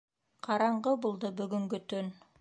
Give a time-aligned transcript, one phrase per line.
[0.47, 2.15] Ҡараңғы булды бөгөнгө төн.